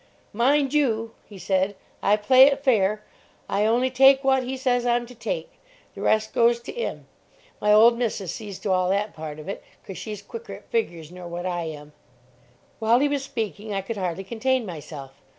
"Mind 0.33 0.73
you," 0.73 1.13
he 1.29 1.37
said, 1.37 1.75
"I 2.01 2.15
play 2.17 2.47
it 2.47 2.63
fair. 2.63 3.03
I 3.47 3.67
only 3.67 3.91
take 3.91 4.23
wot 4.23 4.41
he 4.41 4.57
says 4.57 4.83
I'm 4.83 5.05
to 5.05 5.13
take. 5.13 5.51
The 5.93 6.01
rest 6.01 6.33
goes 6.33 6.59
to 6.61 6.73
'im. 6.73 7.05
My 7.61 7.71
old 7.71 7.99
missus 7.99 8.33
sees 8.33 8.57
to 8.61 8.71
all 8.71 8.89
that 8.89 9.13
part 9.13 9.37
of 9.37 9.47
it 9.47 9.61
'cos 9.85 9.99
she's 9.99 10.23
quicker 10.23 10.53
at 10.53 10.71
figures 10.71 11.11
nor 11.11 11.27
wot 11.27 11.45
I 11.45 11.65
am." 11.65 11.93
While 12.79 12.97
he 12.97 13.07
was 13.07 13.23
speaking, 13.23 13.75
I 13.75 13.81
could 13.81 13.97
hardly 13.97 14.23
contain 14.23 14.65
myself. 14.65 15.11